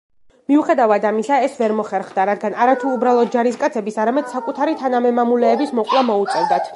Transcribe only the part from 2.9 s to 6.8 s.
უბრალოდ ჯარისკაცების, არამედ საკუთარი თანამემამულეების მოკვლა მოუწევდათ.